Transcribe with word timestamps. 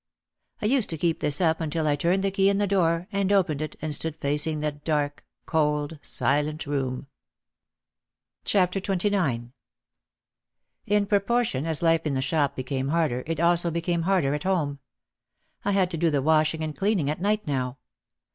I 0.63 0.65
used 0.65 0.89
to 0.89 0.97
keep 0.97 1.19
this 1.19 1.39
up 1.39 1.61
until 1.61 1.85
I 1.85 1.95
turned 1.95 2.23
the 2.23 2.31
key 2.31 2.49
in 2.49 2.57
the 2.57 2.65
door 2.65 3.07
and 3.11 3.31
opened 3.31 3.61
it 3.61 3.75
and 3.83 3.93
stood 3.93 4.15
facing 4.15 4.59
the 4.59 4.71
dark, 4.71 5.23
cold, 5.45 5.99
silent 6.01 6.65
room. 6.65 7.05
OUT 8.55 8.65
OF 8.65 8.71
THE 8.71 8.79
SHADOW 8.79 8.91
115 9.11 9.19
XXIX 9.19 9.51
In 10.87 11.05
proportion 11.05 11.67
as 11.67 11.83
life 11.83 12.07
in 12.07 12.15
the 12.15 12.21
shop 12.23 12.55
became 12.55 12.87
harder, 12.87 13.23
it 13.27 13.39
also 13.39 13.69
became 13.69 14.01
harder 14.01 14.33
at 14.33 14.41
home. 14.41 14.79
I 15.63 15.69
had 15.69 15.91
to 15.91 15.97
do 15.97 16.09
the 16.09 16.23
washing 16.23 16.63
and 16.63 16.75
cleaning 16.75 17.07
at 17.07 17.21
night 17.21 17.45
now. 17.45 17.77